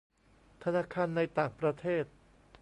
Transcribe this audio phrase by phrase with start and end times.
[0.63, 2.05] ธนาคารในต่างประเทศ